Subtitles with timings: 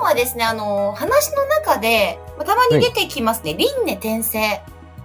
[0.00, 4.60] 日はですねあの話の中でたまに出てきますね、はい、輪廻転生。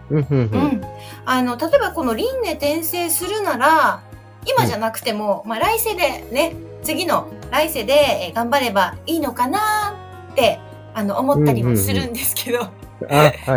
[0.09, 0.81] うん、うん、
[1.26, 4.02] あの、例えばこの輪廻転生するなら、
[4.45, 9.95] 今じゃなくても、うん、まあ来世でね、次の来世で頑張ればいいのかな
[10.31, 10.59] って、
[10.94, 12.67] あの、思ったりもするんですけど、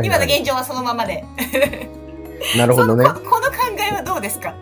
[0.02, 1.24] 今の現状はそのままで。
[2.56, 3.04] なるほどね。
[3.04, 3.12] こ。
[3.14, 3.56] この考
[3.90, 4.54] えはどうですか？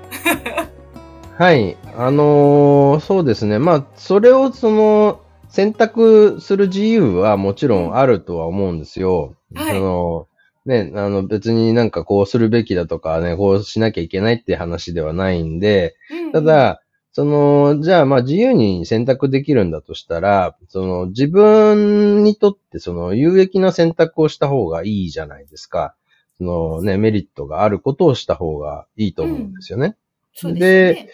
[1.38, 1.76] はい。
[1.96, 3.58] あのー、そうですね。
[3.58, 9.34] まあ、それをその、選択する自由はもちろんあるとは思うんですよ。
[9.54, 10.28] はい、その
[10.66, 15.95] ね、あの別になんかこうするべきだとかね、こうしなきゃいけないって話ではないんで、
[16.32, 25.95] ただ、その、じゃあまあ自由に選択できるんだとしたら、その自分にとってその有益な選択をした方がいいじゃないですか。
[26.38, 29.87] そのね、メリットがあることをした方がいいと思うんですよね。
[29.87, 29.95] うん、
[30.35, 31.07] そうですね。
[31.07, 31.09] で、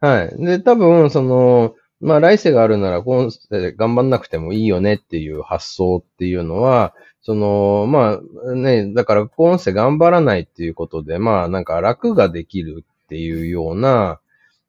[0.00, 0.44] うん、はい。
[0.46, 14.20] で、多分その、まあ来世があるなら今世頑張んなくてもいいよねっていう発想っていうのは、その、まあね、だから今世頑張らないっていうことで、まあなんか楽ができるっていうような、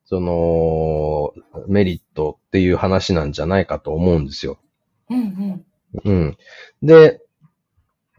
[0.06, 1.34] その、
[1.68, 4.60] メリットっていう話なんじゃないかと思うんですよ。
[5.10, 5.66] うん
[6.06, 6.12] うん。
[6.12, 6.38] うん。
[6.84, 7.23] で、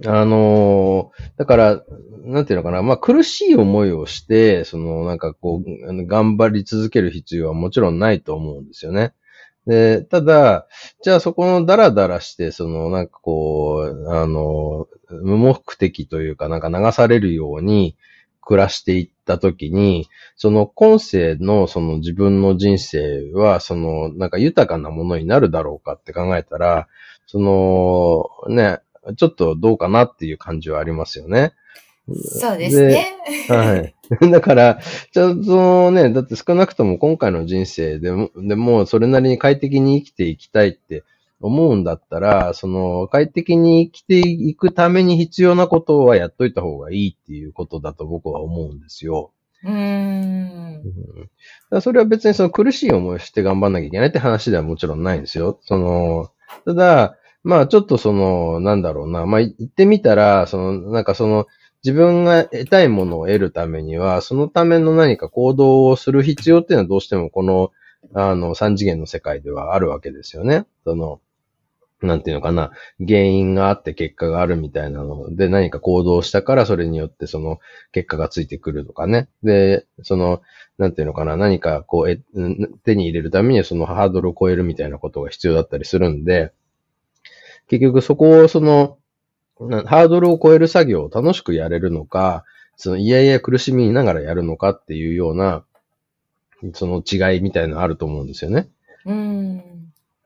[0.04, 1.84] あのー、だから、
[2.24, 9.12] なんていうのかな、まあ苦しい思いをして、そのなんかこう、頑張り続ける必要はもちろんないと思うんですよね。
[9.66, 10.66] で、ただ、
[11.02, 17.96] じゃあそこのダラダラして、そのなんかこう、あの、無目的というかなんか流されるように
[18.40, 26.88] 暮らしていったときに、その今世のその自分の人生は、そのなんか豊かなものになるだろうかって考えたら、
[27.26, 28.80] そのね、
[29.16, 31.52] ちょっとどうかなっていう感じはありますよね。
[32.12, 33.16] そうですね。
[33.48, 33.94] はい。
[34.30, 34.78] だから、
[35.12, 41.04] ちゃんとね、だって少なくとも今回の人生でも、でもそれなりに快適に生きていきたいって
[41.40, 49.32] 思うんだったら、その快適に生きていくために必要なことはやっといた方がいいっていうことだと僕は思うんですよ。
[49.64, 50.82] うん。
[51.70, 55.58] うん、それは別にその苦しい思いをして頑張んなきゃいけないって話ではもちろんないんですよ。
[55.62, 56.30] その、
[56.66, 61.46] ただ、まあちょっとその、なんだろうな、まあ言ってみたら、その、なんかその、
[61.84, 67.70] 自分が得たいものを得るためには、そのための何か行動をする必要っていうのはどうしてもこの、
[68.14, 70.64] あの、三次元の世界ではあるわけですよね。
[70.84, 71.20] その、
[72.02, 72.70] なんていうのかな、
[73.06, 77.60] 原因があって結果があるみたいなので何か行動したからそれによってその
[77.92, 79.28] 結果がついてくるとかね。
[79.42, 80.42] で、その、
[80.78, 82.16] なんていうのかな、何かこう、
[82.84, 86.52] 手に入れるためにそのハードルを超えるみたいなことが必要だったりするんで、
[87.68, 88.98] 結局そこをその、
[89.86, 92.44] ハードルを超える作業を楽しくやれるのか、
[92.76, 95.64] そのいやいや苦しみながらやるのかっていうような、
[96.72, 98.68] その違いみたいなのあると思うんですよね。
[99.06, 99.62] うん。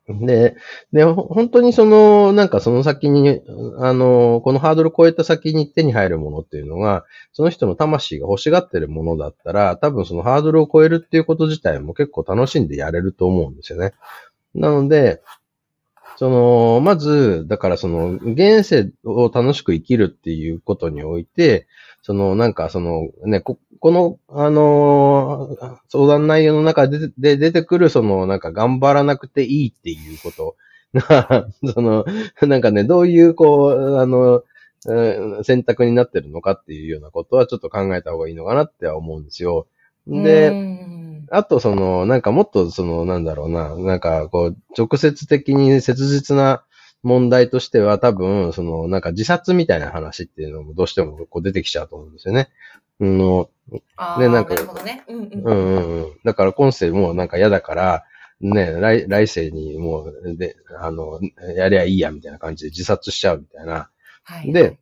[0.09, 0.57] で、
[0.93, 3.43] で、本当にその、なんかその先に、
[3.79, 13.93] あの、このハードルを超えた先に手に入るものっていうのが、その人の魂が欲しがってるものだったら、多分そのハードルを超えるっていうこと自体も結構楽しんでやれると思うんですよね。
[14.55, 15.21] なので、
[16.19, 21.69] その、まず、だからその、現世を楽しく生きるっていうことにおいて、
[22.03, 30.57] その、なんかその、ね、こ、この、あのー、相談内容の中でで出てくる、その、なんか頑張らなくていいっていうこと
[30.93, 32.05] が、 その、
[32.43, 34.43] なんかね、どういう、こう、あの、
[35.45, 39.69] 選択になってるのかっていうようなことはちょっと考えた方がいいのかなっては思うんですよ。
[40.09, 40.51] で、
[41.31, 46.65] あと、その、なんかもっと、その、なんだろうな、なんか、こう、直接的に切実な
[47.03, 52.49] 問題としては、多分、その、なんか自殺みたいな話っていうのもどうしてもこう出てきちゃうと思うんですよね。
[53.01, 53.51] うん、の、
[54.19, 56.13] ね、なんか、ね、うんうん、うんうん。
[56.25, 58.05] だから今世もなんか嫌だから、
[58.41, 61.21] ね、来、来世にもう、で、あの、
[61.57, 63.91] やりゃいいや、みたいな感じで自殺しちゃうみたいな。
[64.23, 64.79] はい、で、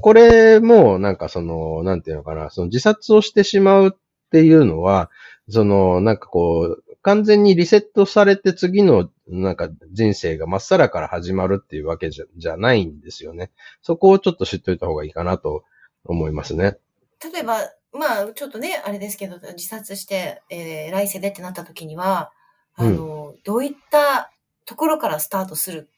[0.00, 3.90] これも、なんかその、なんていうのかな、その自殺をしてしまうっ
[4.30, 5.10] ていうのは、
[5.48, 13.50] その、なんかこう、完全にリセットされて次のなんか人生がまっさらから始まるっていうわけじゃじゃないんですよね。
[13.82, 15.64] そこをちょっと知っといた方がいいかなと
[16.06, 16.78] 思いますね。
[17.22, 17.58] 例えば、
[17.92, 22.32] まあ、ちょっとね、あれですけど、自殺して、えー、来世でってなった時には、
[22.74, 24.32] あの、うん、どういった
[24.64, 25.90] ところからスタートする？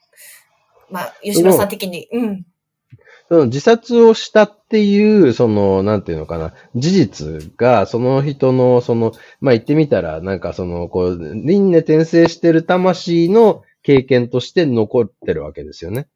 [0.90, 2.46] まあ、吉野さん的に、うん。
[3.28, 16.08] その自殺をしたっていう、その、なんていうのかな、事実が、その人の、その、まあ、言ってみたら、なんかその、こう、輪廻転生してる魂の経験として残ってるわけですよね。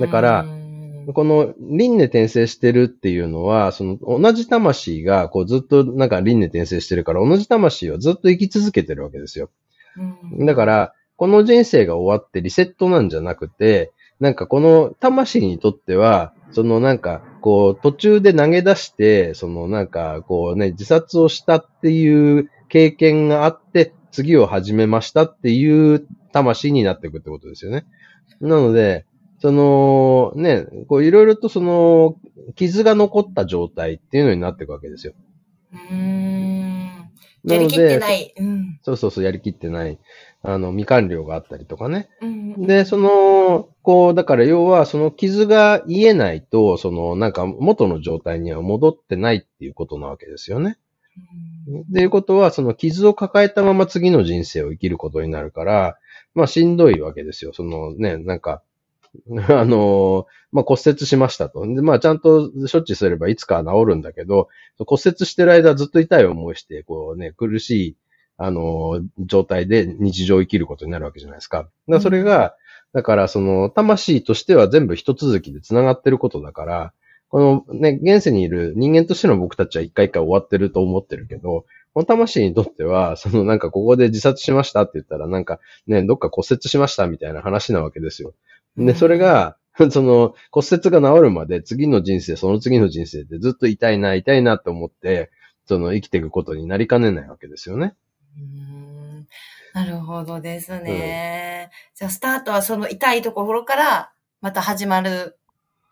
[0.00, 0.68] だからうん
[1.14, 9.50] この輪廻転生してるっていうのは、その同じ魂がこうずっとなんか輪廻転生してるから、同じ魂はずっと生き続けてるわけですよ。
[9.96, 27.84] うんだから、この人生が終わってリセットなんじゃなくて、なんかこの魂にとっては、そのなんか、こう途中で投げ出して、そのなんかこうね、自殺をしたっていう経験があって、次を始めましたっていう魂になっていくってことですよね。
[28.40, 29.04] なので、
[29.40, 32.16] その、ね、こういろいろとその、
[32.56, 35.12] 傷が残った状態っていうのになっていくわけですよ。
[35.90, 36.88] うん。
[37.44, 38.34] やりきってで、ない。
[38.36, 38.80] うん。
[38.82, 39.98] そうそうそう、やりきってない、
[40.42, 42.08] あの、未完了があったりとかね。
[42.22, 50.78] うんで、その、こう、だから要は、その傷が癒えないと、その、なんか元の状態には戻ってないっていうことなわけですよね。
[51.90, 55.98] っていうことは、その傷を抱えたまま次の人生を生きることになるから、
[56.34, 57.52] まあしんどいわけですよ。
[57.52, 58.62] そのね、なんか、
[59.48, 61.66] あの、まあ骨折しましたと。
[61.66, 64.48] で、まあちゃんと処置すればいつかは治るんだけど、
[64.78, 67.96] 骨折してる間ずっと痛い思いして、こうね、苦しい、
[68.38, 71.58] あの、状態で日常を生きることになるわけじゃないですか。
[71.58, 72.54] だからそれが、
[72.94, 76.92] だからその、魂としては全部一続きで繋がってることだから、
[77.28, 88.34] このね、現世にいる人間としての僕たちは一回一回終わってると思ってるけど、この魂にとっては、そのなんかここで自殺しましたって言ったらなんかね、どっか骨折しましたみたいな話なわけですよ。
[88.76, 89.56] で、それ、が、
[89.90, 95.30] その骨折が治るまで次の人生、その次の人生でずっと痛いな、痛いなと思って、
[95.66, 97.94] その生きていくことになりかねないわけですよね。
[98.38, 99.26] うん
[99.74, 101.70] なるほどですね。
[101.94, 105.36] じゃあ、スタートはその痛いところから、また始まる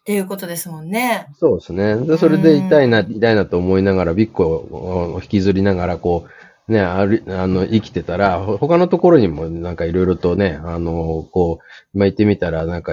[0.01, 1.29] っていうことですもんね。
[1.39, 1.97] そうですね。
[1.97, 6.27] で、それで痛いな、痛いなと思いながら、ビッグを引きずりながら、こ
[6.69, 11.61] う、ね、ある、あの、生きてたら、ほ他のところにもなんかいろいろとね、あの、こ
[11.95, 12.93] う、まあ、言ってみたら、なんか、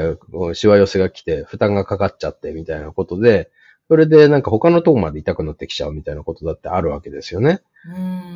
[0.54, 3.50] しわ寄せが来て、負担がかかっちゃって、みたいなことで、
[3.88, 7.62] それでなんか他のとこまで痛くなってきちゃうみたいなことだってあるわけですよね。
[7.88, 8.33] うん。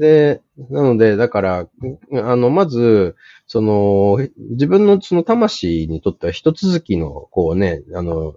[0.00, 1.68] で、なので、だから、
[2.12, 3.16] あの、まず、
[3.46, 4.18] その、
[4.50, 8.36] 自分のその魂にとっては一続きの、こうね、あの、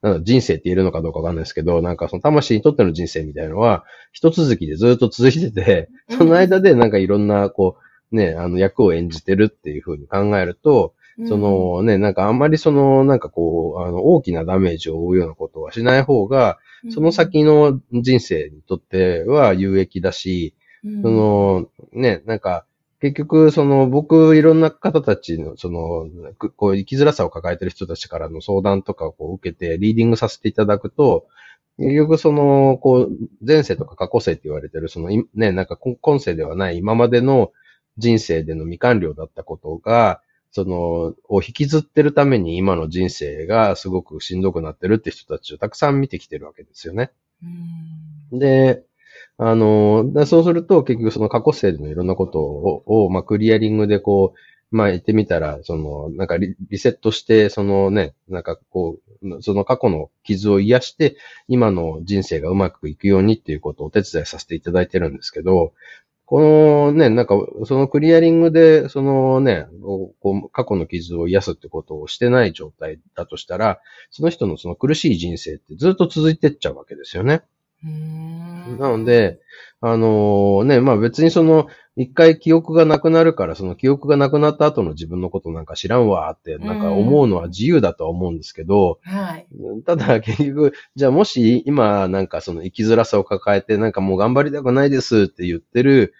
[0.00, 7.76] なんだ人生って言えるのかどうかわかんないですけど、なんかその魂にとっての人生みたいなのは、一続きでずっと続いてて、その間でなんかいろんな、こ
[8.10, 10.94] う、ね、あの役を演じてるっていうふうに考えると、
[11.28, 20.54] そのね、なんかあんまりその、なんかこう、あの、大きなダメージを負うようなことはしない方が、うん、その先の人生にとっては有益だし、
[20.84, 22.64] うん、その、ね、なんか、
[23.00, 31.26] 結局、その、僕、いろんな方たちの、その、くこう、生きづらさを抱えてる人たちからの相談とかをこう受けて、リーディングさせていただくと、
[31.78, 33.10] 結局、その、こう、
[33.40, 37.52] 前世とか過去世って言われてる、その、いね、なんか、今今世ではない今までの
[37.96, 40.20] 人生での未完了だったことが、
[40.52, 47.12] その、を引きずってるために今の人生がすごくしんどくなってるって人たちをたくさん見てきてるわけですよね。
[48.32, 48.82] うん、で、
[49.42, 61.16] あの、そうすると結局その過去生でのいろんなことを、をまあ、クリアリングでこう、まあ、言ってみたら、その、なんかリリセットして、そのね、なんかこう、その過去の傷を癒して、
[61.48, 65.72] 今の人生がうまくいくようにっていうことをお手伝いさせていただいてるんですけど、
[66.26, 73.80] このね、なんか、そのクリアリングで、そのね、こう過去の傷を癒すってことをしてない状態だとしたら、
[74.10, 77.42] その人のその苦しい人生ってずっと続いてっちゃうわけですよね。
[77.84, 79.40] うんなので、
[79.80, 89.46] あのね、まあ別にその、一回記憶がなくなるから、その記憶がなくなった後の自分のことなんか知らんわって、なんか思うのは自由だとは思うんですけど、はい。
[89.86, 96.14] ただ結局、じゃあもし今なんかその生きづらさを抱えてなんかもう頑張りたくないですって言ってる、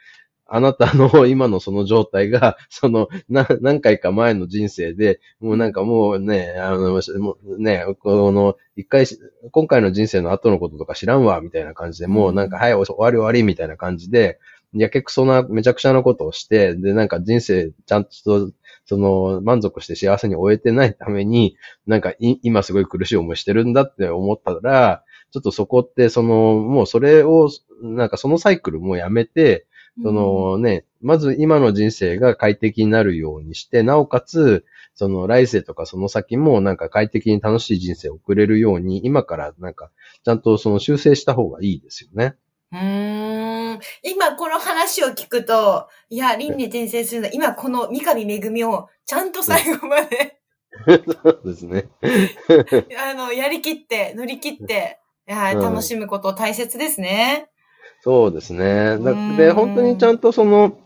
[0.52, 9.16] あなたの今のその状態が、 その、な、何回か前の人生で、もうなんかもうね、あの、もうね、この、一回し、
[9.52, 14.40] 今回の人生の後のこととか知らんわ、みたいな感じで、もうなんか、はい、終わり終わり、みたいな感じで、
[14.74, 18.50] やけくそな、めちゃくちゃなことをして、で、なんか人生、ちゃんと、
[18.86, 27.48] その、満足して幸せに終えてないために、なんかい、今すごい苦しい思いしてるんだって思ったら、ちょっとそこって、その、もうそれを、
[27.82, 29.66] なんかそのサイクルもやめて、
[30.02, 39.90] そのね、まず今の人生が快適になるようにして、なおかつ、その来世とかその先もなんか快適に楽しい人生を送れるように、今からなんか、
[40.24, 42.34] ちゃんとその修正した方がいいですよね。
[42.72, 43.80] うーん。
[44.02, 50.40] 今この話を聞くと、いや、輪廻転生するの、今この三上恵をちゃんと最後まで
[50.86, 51.88] そうですね。
[52.98, 57.49] あの、やりきって、乗り切って、いやうん楽しむこと大切ですね。
[58.02, 58.98] そうですね。
[58.98, 60.78] だうんで、本当にちゃんとその、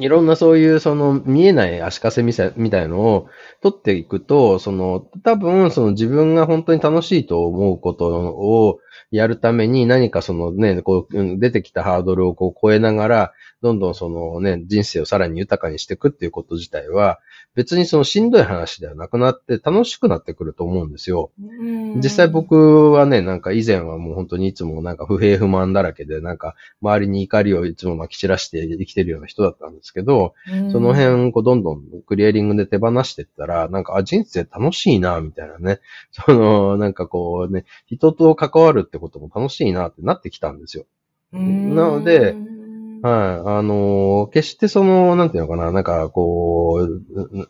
[0.00, 3.28] いろんなそういうその見えない足かせみたいみたいのを
[3.62, 17.18] 取っていくと、その多分その自分が本当に楽しいと思うことをやるために何かそのね、こううん出てきたハードルをこう超えながら、どんどんそのね、人生をさらに豊かにしていくっていうこと自体は、
[17.54, 21.32] 別にそのしんどい話ではなくなって楽しくなってくると思うんですよ。
[21.38, 35.80] うん実際、僕はね、なんか以前はもう本当にいつもなんか不平不満だらけで、なんか周りに怒りをいつもまき散らして生きてるような人だったんですけど、うんその、辺、こうどんどんクリアリングで手放していったら、なんか、あ、人生楽しいな、みたいなね。
[36.12, 40.84] その、なんかこうね、人と関わるってことも楽しいなってなってきたんですよ。
[41.32, 42.34] うんなので、
[43.02, 43.48] はい。
[43.58, 47.48] あのー決してその、なんていうのかな、なんかこう、う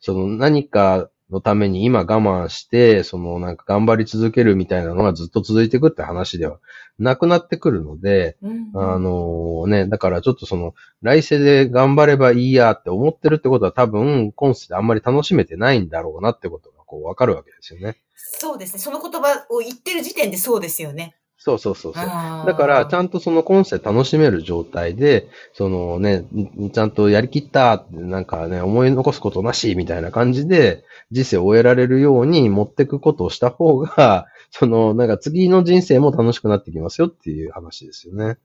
[0.00, 6.60] その何かのために今我慢して、そのなんか頑張り続けるみたいなのがずっと続いていくって話では
[6.98, 17.98] なくなってくるので、うんあのね、だからちょっとその、来世で頑張ればいいやって思ってるってことは多分、今世であんまり楽しめてないんだろうなってことがこうわかるわけですよね。
[18.14, 18.78] そうですね。
[18.78, 21.16] その言葉を言ってる時点でそうですよね。
[21.44, 22.06] そうそうそうそう。
[22.06, 38.38] だだから、ちゃんとその今世楽しめる状態で、そのね、んちゃんとやりきったって、なんかね、思い残すことなし、みたいな感じで、人生を終えられるように持っていくことをした方が、 その、なんか次の人生も楽しくなってきますよっていう話ですよね。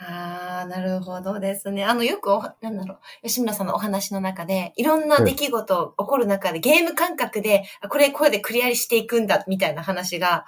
[0.00, 1.84] ああ、なるほどですね。
[1.84, 10.46] あの、よくお、なんだろう、吉村さんのお話の中で、いろんな出来事起こる中で、ゲーム感覚で、あこれ、これでクリアしていくんだ、みたいな話が、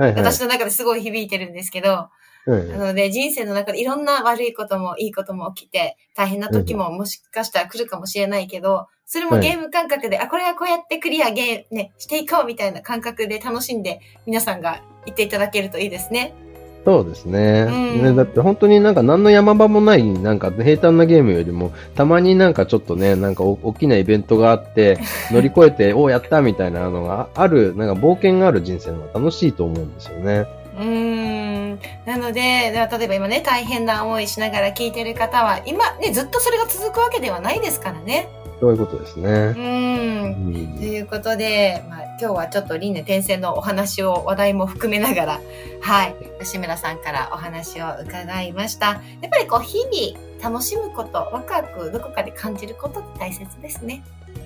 [0.00, 0.22] はいはい。
[0.22, 2.08] 私の中ですごい響いてるんですけど、
[2.46, 16.34] うんなので、人生の中でいろんな悪いこともいいことも起きて、大変な時ももしかしたら来るかもしれないけど、それもはいゲーム感覚で、あ、これはこうやってクリアゲー、ね、していこうみたいな感覚で楽しんで、皆さんが言っていただけるといいですね。
[16.84, 17.66] そうですね。
[17.68, 24.98] うんねだって本当になんか何の山場もない、なんか平坦なゲームよりも、たまになんかちょっとね、なんかお大きなイベントがあって、
[25.30, 30.46] 乗り越えて、おやったみたいなのがある、なんか冒険がある人生の方が楽しいと思うんですよね。
[30.78, 31.78] うーん。
[32.06, 38.28] なので、例えば今ね、大変な思いしながら聞いてる方は、今ね、ずっとそれが続くわけではないですからね。
[38.60, 39.28] そういうことですうね。
[39.28, 39.56] ー。
[39.56, 45.40] うんんということで、まあ、今日はちょっと輪廻転生のお話を、話題も含めながら、
[45.80, 48.86] はい、吉村さんからお話を伺いました。
[49.22, 54.02] やっぱりこう、日々楽しむこと、ワクワクどこかで感じることって大切ですね。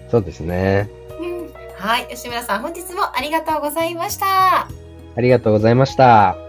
[0.09, 0.89] そうですね。
[1.21, 1.53] うん。
[1.77, 4.69] はい、吉村さん本日もありがとうございました。
[5.17, 6.44] ありがとうございました。